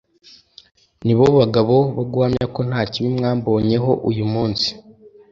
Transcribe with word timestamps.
ni 1.05 1.13
bo 1.17 1.25
bagabo 1.39 1.75
bo 1.95 2.03
guhamya 2.11 2.45
ko 2.55 2.59
nta 2.69 2.81
kibi 2.91 3.09
mwambonyeho 3.17 3.91
uyu 4.09 4.25
munsi 4.33 4.69